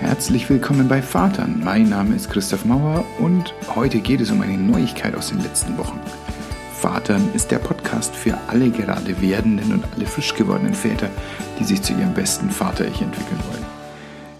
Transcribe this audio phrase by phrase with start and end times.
[0.00, 1.60] Herzlich willkommen bei Vatern.
[1.64, 5.76] Mein Name ist Christoph Mauer und heute geht es um eine Neuigkeit aus den letzten
[5.76, 5.98] Wochen.
[6.72, 11.10] Vatern ist der Podcast für alle gerade werdenden und alle frisch gewordenen Väter,
[11.58, 13.66] die sich zu ihrem besten Vater-Ich entwickeln wollen.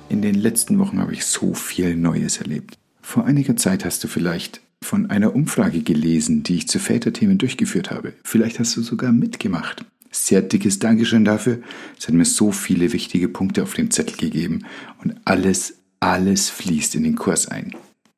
[0.08, 2.78] In den letzten Wochen habe ich so viel Neues erlebt.
[3.02, 7.90] Vor einiger Zeit hast du vielleicht von einer Umfrage gelesen, die ich zu Väterthemen durchgeführt
[7.90, 8.12] habe.
[8.22, 9.84] Vielleicht hast du sogar mitgemacht.
[10.20, 11.60] Sehr dickes Dankeschön dafür.
[11.96, 14.64] Es hat mir so viele wichtige Punkte auf den Zettel gegeben
[15.02, 17.74] und alles, alles fließt in den Kurs ein.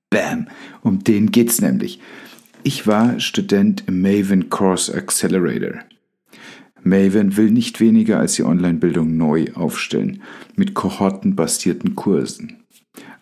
[0.08, 0.48] Bam!
[0.82, 2.00] Um den geht's nämlich.
[2.62, 5.80] Ich war Student im Maven Course Accelerator.
[6.82, 10.22] Maven will nicht weniger als die Online-Bildung neu aufstellen,
[10.56, 12.62] mit kohortenbasierten Kursen.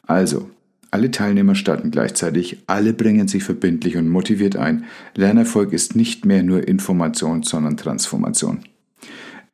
[0.06, 0.50] Also,
[0.90, 4.84] alle Teilnehmer starten gleichzeitig, alle bringen sich verbindlich und motiviert ein.
[5.14, 8.60] Lernerfolg ist nicht mehr nur Information, sondern Transformation.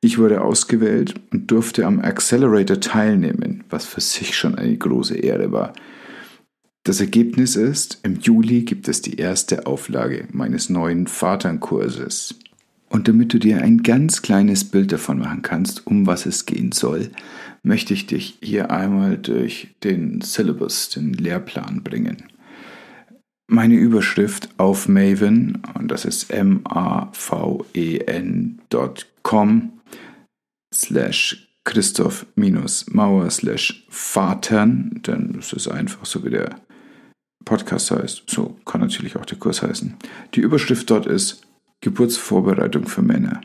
[0.01, 5.51] Ich wurde ausgewählt und durfte am Accelerator teilnehmen, was für sich schon eine große Ehre
[5.51, 5.73] war.
[6.85, 12.35] Das Ergebnis ist, im Juli gibt es die erste Auflage meines neuen Vaternkurses.
[12.91, 16.73] Und damit du dir ein ganz kleines Bild davon machen kannst, um was es gehen
[16.73, 17.11] soll,
[17.65, 22.29] möchte ich dich hier einmal durch den Syllabus, den Lehrplan bringen.
[23.47, 27.11] Meine Überschrift auf Maven, und das ist m-a-v-e-n.com
[30.73, 36.61] slash Christoph-Mauer slash Vatern, denn es ist einfach so wie der
[37.45, 39.95] Podcast heißt, so kann natürlich auch der Kurs heißen.
[40.35, 41.47] Die Überschrift dort ist
[41.81, 43.41] Geburtsvorbereitung für Männer.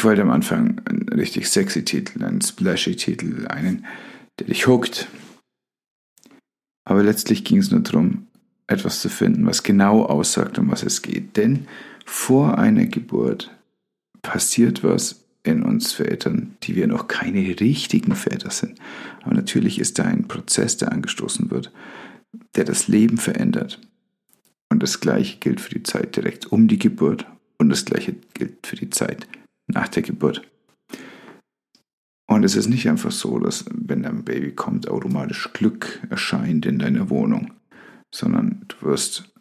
[0.00, 3.84] Ich wollte am Anfang einen richtig sexy Titel, einen splashy Titel, einen,
[4.38, 5.08] der dich hookt.
[6.86, 8.26] Aber letztlich ging es nur darum,
[8.66, 11.36] etwas zu finden, was genau aussagt, um was es geht.
[11.36, 11.66] Denn
[12.06, 13.54] vor einer Geburt
[14.22, 18.78] passiert was in uns Vätern, die wir noch keine richtigen Väter sind.
[19.20, 21.72] Aber natürlich ist da ein Prozess, der angestoßen wird,
[22.56, 23.78] der das Leben verändert.
[24.70, 27.26] Und das Gleiche gilt für die Zeit direkt um die Geburt
[27.58, 29.28] und das Gleiche gilt für die Zeit
[29.70, 30.42] nach der Geburt.
[32.26, 36.78] Und es ist nicht einfach so, dass wenn ein Baby kommt, automatisch Glück erscheint in
[36.78, 37.52] deiner Wohnung,
[38.14, 39.32] sondern du wirst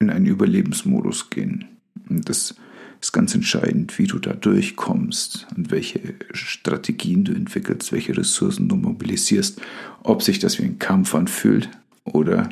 [0.00, 1.66] in einen Überlebensmodus gehen.
[2.08, 2.56] Und das
[3.00, 8.76] ist ganz entscheidend, wie du da durchkommst und welche Strategien du entwickelst, welche Ressourcen du
[8.76, 9.60] mobilisierst,
[10.02, 11.68] ob sich das wie ein Kampf anfühlt
[12.04, 12.48] oder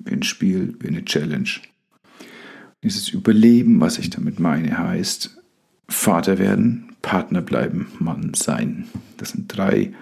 [0.00, 1.48] wie ein Spiel, wie eine Challenge.
[2.82, 5.37] Dieses Überleben, was ich damit meine, heißt
[5.90, 8.86] Vater werden, Partner bleiben, Mann sein.
[9.16, 9.92] Das sind drei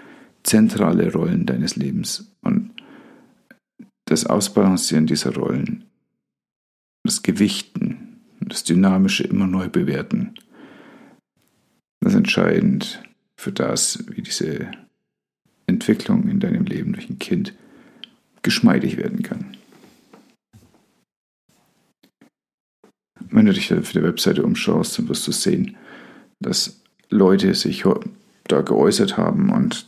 [0.43, 2.33] zentrale Rollen deines Lebens.
[2.41, 2.71] Und
[4.05, 5.85] das Ausbalancieren dieser Rollen,
[7.03, 10.35] das Gewichten, das Dynamische immer neu bewerten,
[11.99, 13.03] das ist entscheidend
[13.35, 14.71] für das, wie diese
[15.65, 17.53] Entwicklung in deinem Leben durch ein Kind
[18.41, 19.56] geschmeidig werden kann.
[23.37, 25.77] Wenn du dich auf der Webseite umschaust, dann wirst du sehen,
[26.39, 26.81] dass
[27.11, 27.83] Leute sich
[28.47, 29.87] da geäußert haben und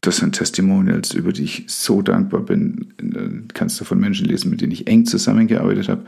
[0.00, 3.48] das sind Testimonials, über die ich so dankbar bin.
[3.52, 6.04] Kannst du von Menschen lesen, mit denen ich eng zusammengearbeitet habe.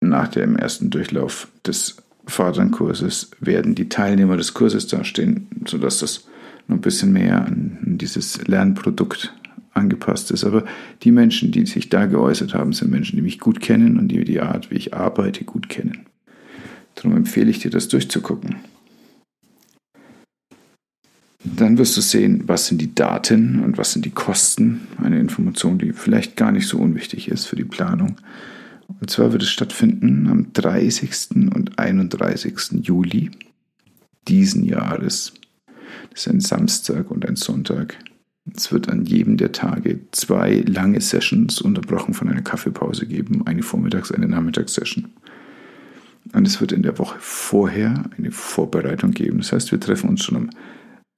[0.00, 6.26] Nach dem ersten Durchlauf des Vaternkurses werden die Teilnehmer des Kurses dastehen, sodass das
[6.66, 9.32] noch ein bisschen mehr an dieses Lernprodukt
[9.74, 10.44] angepasst ist.
[10.44, 10.64] Aber
[11.02, 14.24] die Menschen, die sich da geäußert haben, sind Menschen, die mich gut kennen und die
[14.24, 16.06] die Art, wie ich arbeite, gut kennen.
[16.94, 18.56] Darum empfehle ich dir, das durchzugucken.
[21.44, 24.86] Dann wirst du sehen, was sind die Daten und was sind die Kosten.
[25.02, 28.16] Eine Information, die vielleicht gar nicht so unwichtig ist für die Planung.
[29.00, 31.52] Und zwar wird es stattfinden am 30.
[31.54, 32.84] und 31.
[32.86, 33.30] Juli
[34.28, 35.32] diesen Jahres.
[36.10, 37.96] Das ist ein Samstag und ein Sonntag.
[38.54, 43.62] Es wird an jedem der Tage zwei lange Sessions unterbrochen von einer Kaffeepause geben, eine
[43.62, 45.06] Vormittags-, eine Nachmittagssession.
[46.34, 49.38] Und es wird in der Woche vorher eine Vorbereitung geben.
[49.38, 50.50] Das heißt, wir treffen uns schon am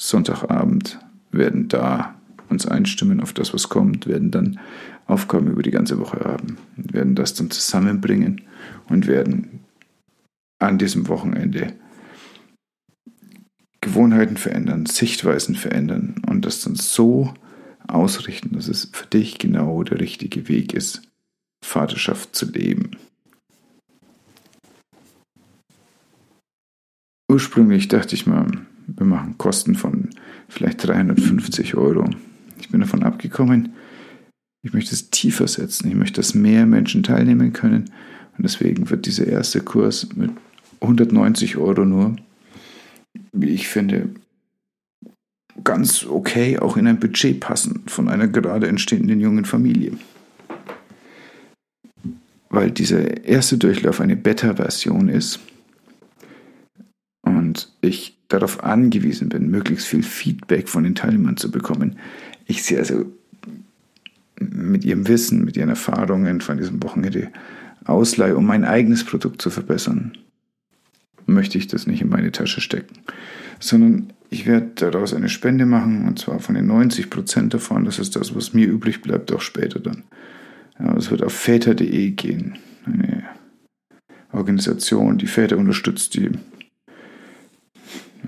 [0.00, 0.98] Sonntagabend,
[1.30, 2.14] werden da
[2.48, 4.58] uns einstimmen auf das, was kommt, werden dann
[5.06, 8.42] Aufgaben über die ganze Woche haben, werden das dann zusammenbringen
[8.88, 9.60] und werden
[10.58, 11.74] an diesem Wochenende
[13.84, 17.34] Gewohnheiten verändern, Sichtweisen verändern und das dann so
[17.86, 21.02] ausrichten, dass es für dich genau der richtige Weg ist,
[21.62, 22.92] Vaterschaft zu leben.
[27.30, 28.46] Ursprünglich dachte ich mal,
[28.86, 30.08] wir machen Kosten von
[30.48, 32.08] vielleicht 350 Euro.
[32.60, 33.74] Ich bin davon abgekommen.
[34.62, 35.88] Ich möchte es tiefer setzen.
[35.88, 37.90] Ich möchte, dass mehr Menschen teilnehmen können.
[38.36, 40.30] Und deswegen wird dieser erste Kurs mit
[40.80, 42.16] 190 Euro nur
[43.34, 44.10] wie ich finde,
[45.62, 49.92] ganz okay auch in ein Budget passen von einer gerade entstehenden jungen Familie.
[52.48, 55.40] Weil dieser erste Durchlauf eine Beta-Version ist
[57.22, 61.98] und ich darauf angewiesen bin, möglichst viel Feedback von den Teilnehmern zu bekommen.
[62.46, 63.04] Ich sehe also
[64.38, 67.30] mit ihrem Wissen, mit ihren Erfahrungen von diesem Wochenende
[67.84, 70.16] ausleihe, um mein eigenes Produkt zu verbessern,
[71.26, 72.98] möchte ich das nicht in meine Tasche stecken,
[73.60, 77.98] sondern ich werde daraus eine Spende machen und zwar von den 90 Prozent davon, das
[77.98, 80.04] ist das, was mir übrig bleibt, auch später dann.
[80.78, 83.22] Ja, es wird auf väter.de gehen, eine
[84.32, 86.30] Organisation, die Väter unterstützt, die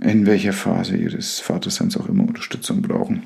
[0.01, 3.25] in welcher Phase ihres Vaterseins auch immer Unterstützung brauchen.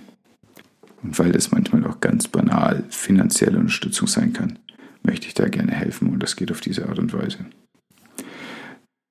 [1.02, 4.58] Und weil das manchmal auch ganz banal finanzielle Unterstützung sein kann,
[5.02, 7.38] möchte ich da gerne helfen und das geht auf diese Art und Weise.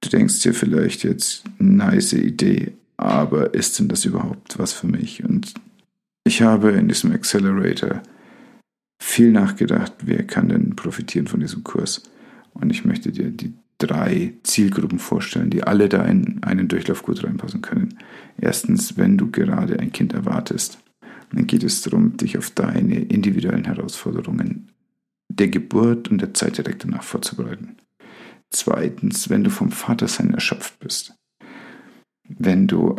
[0.01, 5.24] Du denkst dir vielleicht jetzt, nice Idee, aber ist denn das überhaupt was für mich?
[5.24, 5.54] Und
[6.25, 8.01] ich habe in diesem Accelerator
[9.01, 12.04] viel nachgedacht, wer kann denn profitieren von diesem Kurs.
[12.54, 17.24] Und ich möchte dir die drei Zielgruppen vorstellen, die alle da in einen Durchlauf gut
[17.24, 17.98] reinpassen können.
[18.40, 20.80] Erstens, wenn du gerade ein Kind erwartest,
[21.31, 24.69] dann geht es darum, dich auf deine individuellen Herausforderungen
[25.30, 27.78] der Geburt und der Zeit direkt danach vorzubereiten.
[28.51, 31.13] Zweitens, wenn du vom Vatersein erschöpft bist.
[32.28, 32.96] Wenn du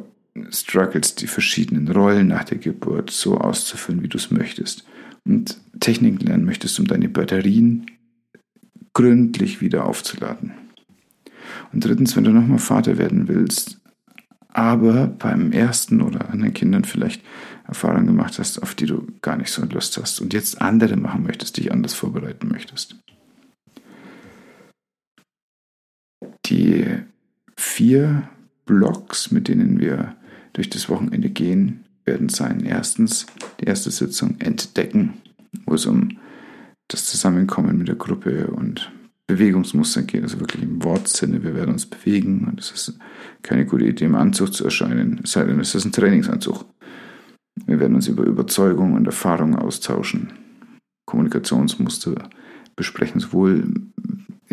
[0.50, 4.85] struggles, die verschiedenen Rollen nach der Geburt so auszufüllen, wie du es möchtest.
[5.25, 7.87] Und Techniken lernen möchtest, um deine Batterien
[8.93, 10.52] gründlich wieder aufzuladen.
[11.73, 13.81] Und drittens, wenn du nochmal Vater werden willst,
[14.52, 17.23] aber beim ersten oder anderen Kindern vielleicht
[17.67, 21.23] Erfahrungen gemacht hast, auf die du gar nicht so Lust hast und jetzt andere machen
[21.23, 22.97] möchtest, dich anders vorbereiten möchtest.
[26.50, 26.85] Die
[27.56, 28.29] vier
[28.67, 30.17] Blocks, mit denen wir
[30.52, 32.64] durch das Wochenende gehen, werden sein.
[32.64, 33.26] Erstens
[33.61, 35.14] die erste Sitzung Entdecken,
[35.67, 36.19] wo es um
[36.88, 38.91] das Zusammenkommen mit der Gruppe und
[39.29, 42.99] Bewegungsmuster geht, also wirklich im Wortsinne, wir werden uns bewegen und es ist
[43.43, 46.64] keine gute Idee, im Anzug zu erscheinen, es sei denn, es ist ein Trainingsanzug.
[47.67, 50.32] Wir werden uns über Überzeugung und Erfahrungen austauschen,
[51.06, 52.29] Kommunikationsmuster
[52.75, 53.73] besprechen, sowohl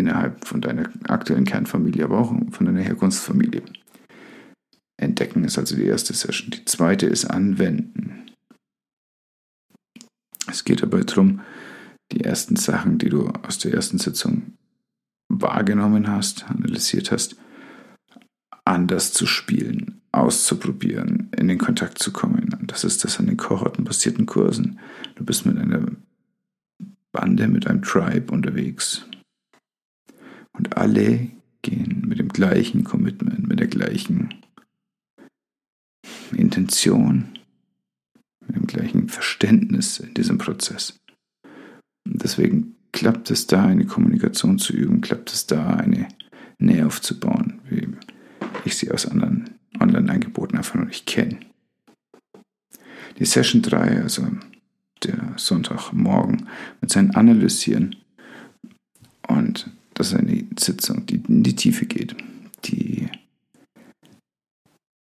[0.08, 3.62] innerhalb von deiner aktuellen Kernfamilie, aber auch von deiner Herkunftsfamilie.
[4.98, 6.50] Entdecken ist also die erste Session.
[6.52, 8.32] Die zweite ist Anwenden.
[10.50, 11.42] Es geht dabei darum,
[12.12, 14.54] die ersten Sachen, die du aus der ersten Sitzung
[15.30, 17.36] wahrgenommen hast, analysiert hast,
[18.64, 22.58] anders zu spielen, auszuprobieren, in den Kontakt zu kommen.
[22.62, 24.80] Das ist das an den kohortenbasierten Kursen.
[25.16, 25.86] Du bist mit einer
[27.12, 29.06] Bande, mit einem Tribe unterwegs.
[30.58, 31.30] Und alle
[31.62, 34.34] gehen mit dem gleichen Commitment, mit der gleichen
[36.36, 37.30] Intention,
[38.46, 41.00] mit dem gleichen Verständnis in diesem Prozess.
[42.06, 46.08] Und deswegen klappt es da, eine Kommunikation zu üben, klappt es da, eine
[46.58, 47.88] Nähe aufzubauen, wie
[48.66, 51.40] ich sie aus anderen Online-Angeboten einfach noch nicht kenne.
[53.20, 54.28] Die Session 3, also
[55.04, 56.48] der Sonntagmorgen,
[56.82, 57.96] mit seinem Analysieren
[59.98, 62.16] das ist eine Sitzung, die in die Tiefe geht,
[62.66, 63.10] die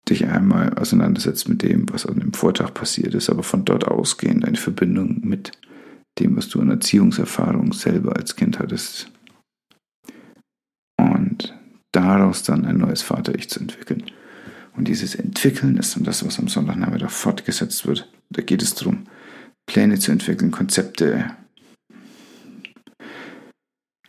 [0.08, 4.44] dich einmal auseinandersetzt mit dem, was an dem Vortag passiert ist, aber von dort ausgehend
[4.44, 5.52] eine Verbindung mit
[6.18, 9.12] dem, was du an Erziehungserfahrung selber als Kind hattest.
[10.96, 11.56] Und
[11.92, 14.02] daraus dann ein neues Vater-Ich zu entwickeln.
[14.76, 18.10] Und dieses Entwickeln ist dann das, was am Sonntagnachmittag fortgesetzt wird.
[18.30, 19.04] Da geht es darum,
[19.66, 21.36] Pläne zu entwickeln, Konzepte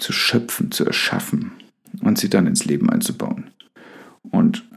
[0.03, 1.53] zu schöpfen, zu erschaffen
[2.01, 3.51] und sie dann ins Leben einzubauen.
[4.21, 4.67] Und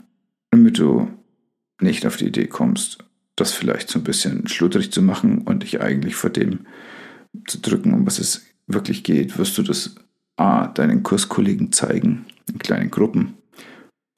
[0.51, 1.11] damit du
[1.81, 2.99] nicht auf die Idee kommst,
[3.35, 6.61] das vielleicht so ein bisschen schludrig zu machen und dich eigentlich vor dem
[7.47, 9.97] zu drücken, um was es wirklich geht, wirst du das
[10.37, 13.35] A, deinen Kurskollegen zeigen, in kleinen Gruppen,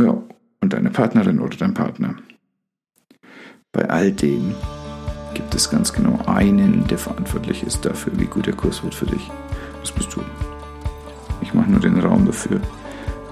[0.01, 0.23] ja,
[0.61, 2.17] und deine Partnerin oder dein Partner.
[3.73, 4.55] Bei all dem
[5.35, 9.07] gibt es ganz genau einen, der verantwortlich ist dafür, wie gut der Kurs wird für
[9.07, 9.31] dich.
[9.81, 10.23] Das bist du.
[11.49, 12.61] Ich mache nur den Raum dafür.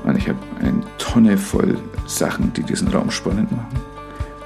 [0.05, 3.79] Und ich habe eine Tonne voll Sachen, die diesen Raum spannend machen.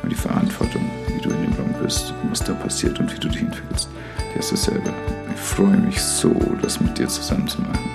[0.00, 3.28] Aber die Verantwortung, wie du in dem Raum bist, was da passiert und wie du
[3.28, 3.88] dich entwickelst,
[4.34, 4.92] die hast du selber.
[5.32, 7.90] Ich freue mich so, das mit dir zusammen zu machen.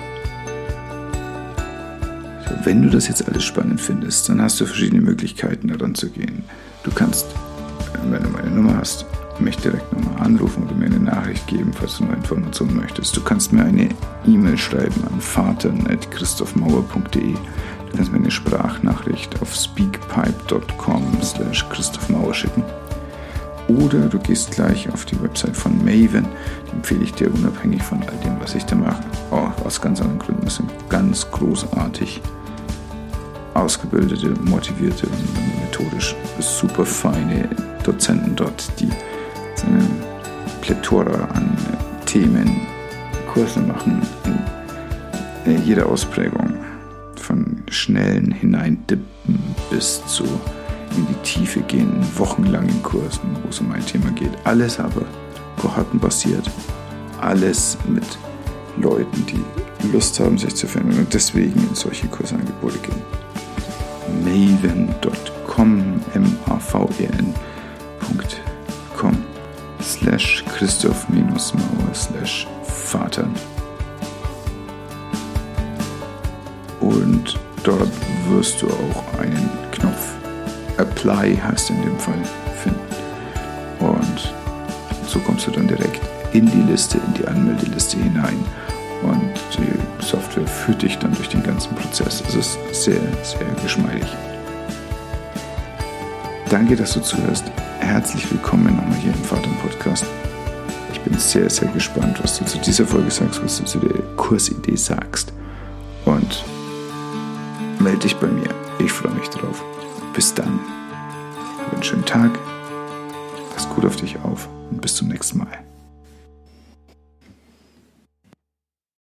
[2.64, 6.42] Wenn du das jetzt alles spannend findest, dann hast du verschiedene Möglichkeiten, daran zu gehen.
[6.84, 7.26] Du kannst,
[8.10, 9.04] wenn du meine Nummer hast,
[9.40, 13.16] mich direkt nochmal anrufen oder mir eine Nachricht geben, falls du noch Informationen möchtest.
[13.16, 13.90] Du kannst mir eine
[14.26, 17.32] E-Mail schreiben an vater.christophmauer.de.
[17.32, 22.64] Du kannst mir eine Sprachnachricht auf speakpipe.com slash christophmauer schicken.
[23.68, 26.26] Oder du gehst gleich auf die Website von Maven.
[26.68, 29.02] Die empfehle ich dir unabhängig von all dem, was ich da mache.
[29.30, 30.44] Auch aus ganz anderen Gründen.
[30.44, 32.20] Das sind ganz großartig
[33.54, 37.48] ausgebildete, motivierte und methodisch super feine
[37.82, 38.90] Dozenten dort, die
[39.64, 39.84] eine
[40.60, 41.56] Plethora an
[42.04, 42.66] Themen,
[43.32, 44.02] Kurse machen
[45.44, 46.54] in jeder Ausprägung.
[47.16, 49.38] Von schnellen Hineindippen
[49.70, 50.24] bis zu
[50.96, 54.30] in die Tiefe gehen, wochenlangen Kursen, wo es um ein Thema geht.
[54.44, 55.02] Alles aber
[55.60, 56.50] kohortenbasiert.
[57.20, 58.18] Alles mit
[58.80, 63.02] Leuten, die Lust haben, sich zu verändern und deswegen in solche Kursangebote gehen.
[64.24, 67.25] Maven.com, M-A-V-E-N.com
[70.06, 73.28] slash Christoph-Mauer slash Vater.
[76.80, 77.90] Und dort
[78.28, 80.14] wirst du auch einen Knopf
[80.76, 82.22] Apply heißt in dem Fall
[82.62, 82.80] finden.
[83.80, 84.32] Und
[85.08, 86.00] so kommst du dann direkt
[86.32, 88.38] in die Liste, in die Anmeldeliste hinein.
[89.02, 92.22] Und die Software führt dich dann durch den ganzen Prozess.
[92.28, 94.06] Es ist sehr, sehr geschmeidig.
[96.48, 97.44] Danke, dass du zuhörst.
[97.86, 100.04] Herzlich willkommen nochmal hier im Vater Podcast.
[100.92, 104.02] Ich bin sehr, sehr gespannt, was du zu dieser Folge sagst, was du zu der
[104.16, 105.32] Kursidee sagst.
[106.04, 106.44] Und
[107.78, 108.48] melde dich bei mir.
[108.80, 109.62] Ich freue mich drauf.
[110.12, 110.58] Bis dann.
[111.64, 112.36] Hab einen schönen Tag.
[113.54, 115.65] Pass gut auf dich auf und bis zum nächsten Mal.